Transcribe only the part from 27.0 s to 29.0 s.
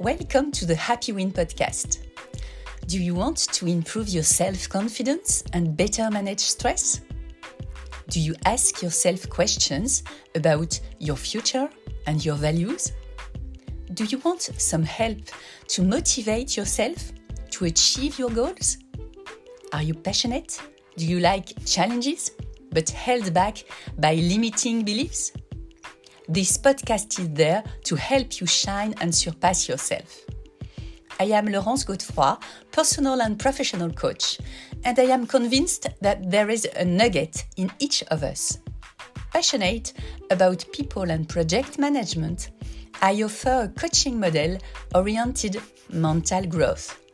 is there to help you shine